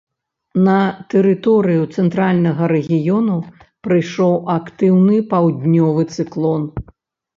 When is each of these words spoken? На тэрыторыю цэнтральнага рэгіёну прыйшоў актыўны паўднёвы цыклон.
На 0.67 0.75
тэрыторыю 1.13 1.83
цэнтральнага 1.97 2.63
рэгіёну 2.73 3.37
прыйшоў 3.89 4.33
актыўны 4.57 5.15
паўднёвы 5.35 6.03
цыклон. 6.17 6.63